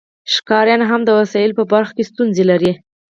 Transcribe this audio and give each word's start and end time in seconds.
ښکاریان 0.33 0.81
هم 0.89 1.01
د 1.05 1.09
وسایلو 1.19 1.57
په 1.59 1.63
برخه 1.71 1.93
کې 1.97 2.07
ستونزې 2.11 2.43
لري 2.51 2.71